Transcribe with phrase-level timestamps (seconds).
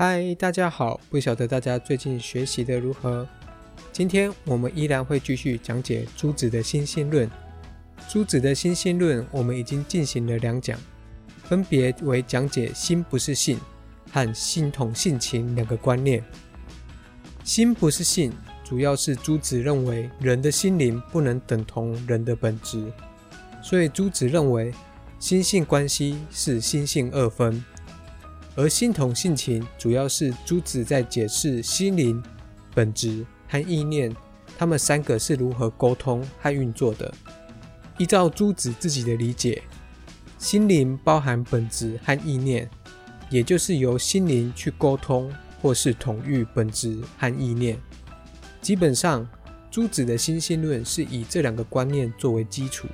[0.00, 1.00] 嗨，大家好！
[1.10, 3.26] 不晓得大家最近学习的如何？
[3.90, 7.28] 今天我们依然会继续讲解朱子的心性论。
[8.08, 10.78] 朱子的心性论，我们已经进行了两讲，
[11.42, 13.58] 分别为讲解“心不是性”
[14.12, 16.22] 和“心统性情”两个观念。
[17.42, 22.84] “心不是性”主要是朱子认为人的心灵不能等同人的本质，
[23.60, 24.72] 所以朱子认为
[25.18, 27.64] 心性关系是心性二分。
[28.58, 32.20] 而心统性情，主要是朱子在解释心灵、
[32.74, 34.12] 本质和意念，
[34.58, 37.14] 他们三个是如何沟通和运作的。
[37.98, 39.62] 依照朱子自己的理解，
[40.38, 42.68] 心灵包含本质和意念，
[43.30, 45.32] 也就是由心灵去沟通
[45.62, 47.78] 或是统御本质和意念。
[48.60, 49.24] 基本上，
[49.70, 52.88] 朱子的心性论是以这两个观念作为基础。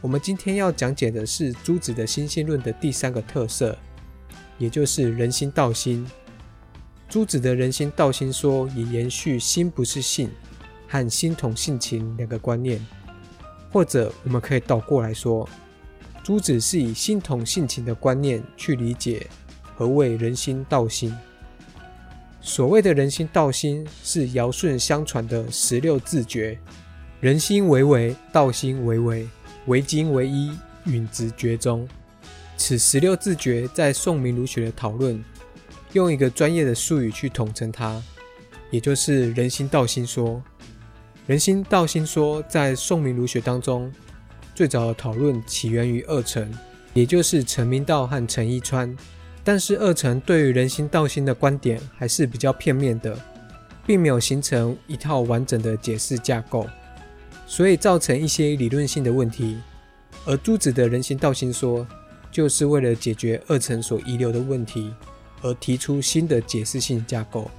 [0.00, 3.76] 我们今天要讲解的是朱子的心性论的第三个特色。
[4.60, 6.06] 也就是人心道心，
[7.08, 10.30] 朱子的人心道心说也延续心不是性
[10.86, 12.78] 和心同性情两个观念，
[13.72, 15.48] 或者我们可以倒过来说，
[16.22, 19.26] 朱子是以心同性情的观念去理解
[19.74, 21.16] 何谓人心道心。
[22.42, 26.58] 所谓的人心道心是尧舜相传的十六字诀，
[27.20, 29.26] 人心为为，道心为为，
[29.66, 30.52] 为精为一，
[30.84, 31.88] 允直绝中。
[32.60, 35.24] 此十六字诀在宋明儒学的讨论，
[35.94, 38.00] 用一个专业的术语去统称它，
[38.70, 40.42] 也就是人心道心说。
[41.26, 43.90] 人心道心说在宋明儒学当中，
[44.54, 46.52] 最早的讨论起源于二程，
[46.92, 48.94] 也就是陈明道和陈一川。
[49.42, 53.18] 但是二程对于人心道心的观点还是比较片面的，
[53.86, 56.66] 并没有形成一套完整的解释架构，
[57.46, 59.56] 所以造成一些理论性的问题。
[60.26, 61.86] 而朱子的人心道心说。
[62.30, 64.94] 就是为了解决二层所遗留的问题，
[65.42, 67.50] 而提出新的解释性架构。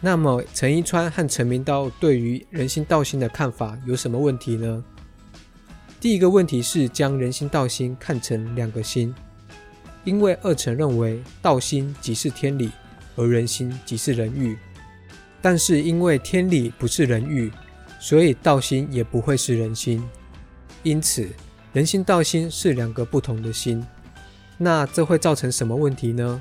[0.00, 4.84] 那么，陈一川和陈明道对于人心道心的看法有什么问题呢？
[5.98, 9.14] 第一个问题是将人心道心看成两个心，
[10.04, 12.70] 因为二层认为道心即是天理，
[13.16, 14.58] 而人心即是人欲。
[15.40, 17.50] 但是因为天理不是人欲，
[17.98, 20.02] 所以道心也不会是人心，
[20.82, 21.28] 因此。
[21.74, 23.84] 人心道心是两个不同的心，
[24.56, 26.40] 那这会造成什么问题呢？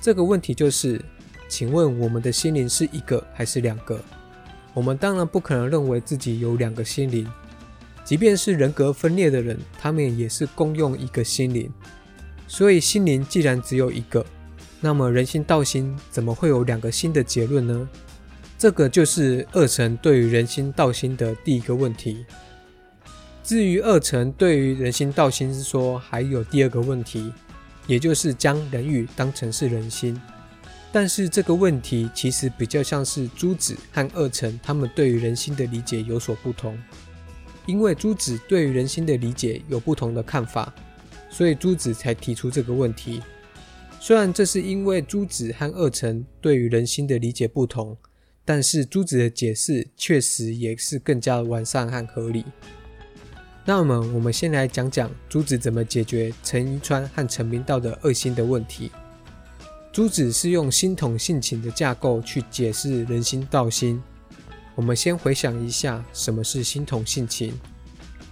[0.00, 1.00] 这个问题就是，
[1.48, 4.00] 请问我们的心灵是一个还是两个？
[4.72, 7.24] 我们当然不可能认为自己有两个心灵，
[8.04, 11.72] 即便是人格分裂的人，他们也是共用一个心灵。
[12.48, 14.26] 所以心灵既然只有一个，
[14.80, 17.88] 那么人心道心怎么会有两个心的结论呢？
[18.58, 22.26] 这个就是二层对于人心道心的第一个问题。
[23.44, 27.30] 至于二层对于人心道心说，还有第二个问题，
[27.86, 30.18] 也就是将人欲当成是人心。
[30.90, 36.78] 但是这个问题其实比较像是朱子和二层他们对于人心的理解有所不同，
[37.66, 40.74] 因为朱子对于人心的理解有不同的看法，
[41.28, 43.20] 所以朱子才提出这个问题。
[44.00, 47.94] 虽然这是因为朱子和二层对于人心的理解不同，
[48.42, 52.46] 但是朱子的解释确实也是更加完善和合理。
[53.66, 58.92] 那么，我们先来讲讲朱子怎么解决陈一川和陈明道的恶心的问题。
[59.90, 64.02] 朱子是用心统性情的架构去解释人心道心。
[64.74, 67.54] 我们先回想一下，什么是心统性情？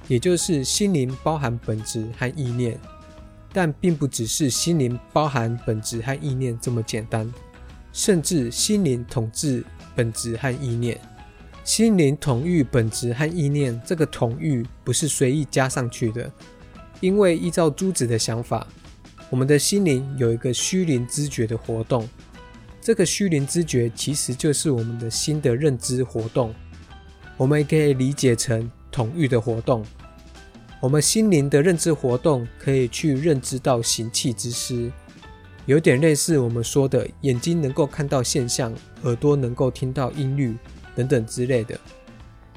[0.06, 2.78] 也就是心灵包含本质和意念，
[3.54, 7.32] 但并不只是心灵包含本质和意念这么简单，
[7.92, 9.64] 甚至心灵统治
[9.94, 11.00] 本质和意念。
[11.64, 16.30] 心灵统御本质和意念，这个统御不是随意加上去的，
[17.00, 18.66] 因为依照朱子的想法，
[19.30, 22.08] 我们的心灵有一个虚灵知觉的活动，
[22.80, 26.52] 这个虚灵知觉其实就是我们的心的认知活动，
[27.36, 29.84] 我们也可以理解成统御的活动。
[30.80, 34.90] 我们心灵的认知活动可以去认知到行气之师，
[35.66, 40.56] 有点类似我们说的眼睛能够看到现象，耳朵能够听到音律。
[40.94, 41.78] 等等之类的。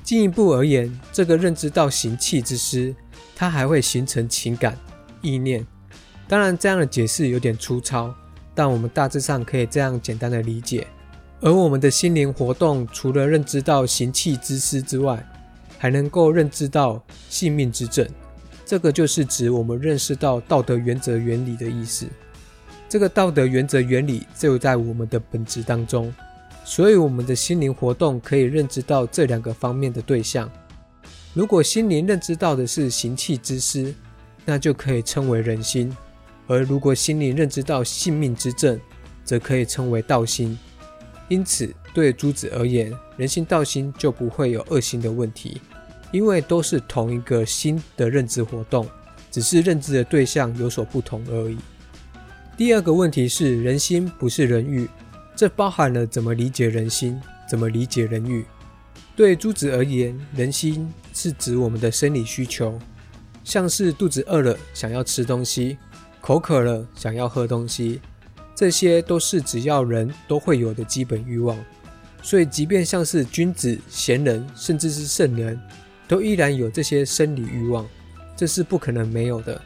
[0.04, 2.94] 进一步而言，这个认知到行气之师，
[3.36, 4.78] 它还会形成情感、
[5.22, 5.66] 意念。
[6.28, 8.14] 当然，这样的解释有点粗糙，
[8.54, 10.88] 但我们大致上可以这样简单的理解。
[11.42, 15.24] 而我们的心灵活动，除了认知到行气之师之外，
[15.78, 18.08] 还能够认知到性命之正。
[18.66, 22.08] 这个就是指我们认识到道德原则原理的意思。
[22.88, 26.12] 这个道德原则原理就在我们的本质当中。
[26.68, 30.52] 所以，我们的心灵活动可以认知到这两个方面的对象。
[31.36, 33.94] 如果心灵认知到的是行气之师，
[34.44, 35.92] 那就可以称为人心；
[36.48, 38.80] 而如果心灵认知到性命之正，
[39.24, 40.58] 则可以称为道心。
[41.28, 45.62] 因此，对诸子而言，人心道心就不会有恶心的问题，
[46.12, 48.88] 因为都是同一个心的认知活动，
[49.30, 51.58] 只是认知的对象有所不同而已。
[52.58, 54.90] 第二个问题是，人心不是人欲，
[55.36, 58.46] 这包含了怎么理解人心，怎么理解人欲。
[59.16, 62.80] 对朱子而言，人心是指我们的生理需求，
[63.44, 65.78] 像是肚子饿了想要吃东西，
[66.22, 68.00] 口渴了想要喝东西。
[68.56, 71.58] 这些都是只要人都会有的基本欲望，
[72.22, 75.60] 所以即便像是君子、贤人，甚至是圣人，
[76.08, 77.86] 都依然有这些生理欲望，
[78.38, 79.62] 这是不可能没有的。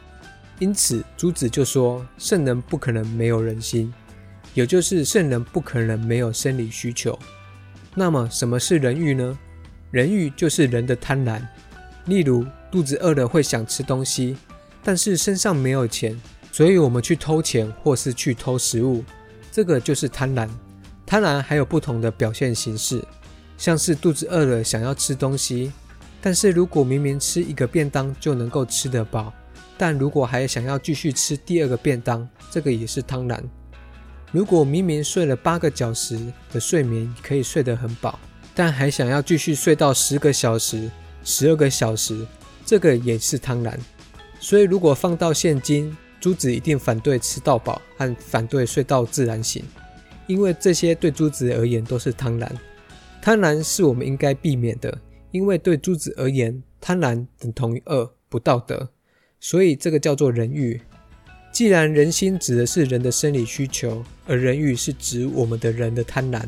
[0.58, 3.94] 因此，朱子就说：圣人不可能没有人心，
[4.54, 7.18] 也就是圣人不可能没有生理需求。
[7.94, 9.38] 那么，什么是人欲呢？
[9.90, 11.40] 人欲就是人的贪婪。
[12.06, 14.36] 例如，肚子饿了会想吃东西，
[14.82, 16.20] 但是身上没有钱。
[16.52, 19.04] 所以，我们去偷钱或是去偷食物，
[19.52, 20.48] 这个就是贪婪。
[21.06, 23.04] 贪婪还有不同的表现形式，
[23.56, 25.72] 像是肚子饿了想要吃东西，
[26.20, 29.32] 但是如果明明吃一个便当就能够吃得饱，
[29.78, 33.40] 但如果还想要继续吃第二个便当，这个也是贪婪。
[34.32, 36.16] 如果明明睡了八个小时
[36.52, 38.18] 的睡眠可以睡得很饱，
[38.54, 40.88] 但还想要继续睡到十个小时、
[41.24, 42.24] 十二个小时，
[42.64, 43.74] 这个也是贪婪。
[44.38, 49.64] 所以，如果放到现今，珠子一定反对吃到饱和反对睡到自然醒，
[50.28, 52.48] 因为这些对珠子而言都是贪婪。
[53.20, 54.96] 贪婪是我们应该避免的，
[55.32, 58.90] 因为对珠子而言，贪婪等同于恶，不道德。
[59.40, 60.80] 所以这个叫做人欲。
[61.52, 66.42] 既然人心指的是人的生理需求，而人欲是指我们的人的贪婪，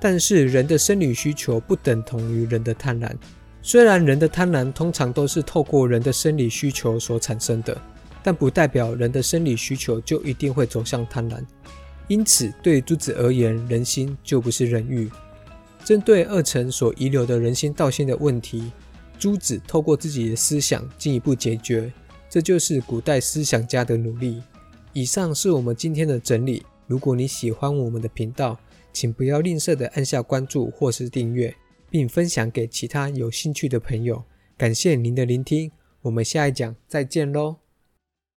[0.00, 3.10] 但是人的生理需求不等同于人的贪婪。
[3.62, 7.76] 虽然人的贪婪通常都是透过人的生理需求所产生的。
[8.22, 11.42] 但不代表人的生理需求就一定会走向贪婪，
[12.06, 15.10] 因此对朱子而言，人心就不是人欲。
[15.86, 18.70] 针对二层所遗留的人心道心的问题，
[19.18, 21.90] 朱子透过自己的思想进一步解决，
[22.30, 24.42] 这就是古代思想家的努力。
[24.92, 26.64] 以上是我们今天的整理。
[26.86, 28.58] 如果你喜欢我们的频道，
[28.92, 31.54] 请不要吝啬的按下关注或是订阅，
[31.90, 34.24] 并分享给其他有兴趣的朋友。
[34.56, 35.70] 感谢您的聆听，
[36.02, 37.59] 我们下一讲再见喽。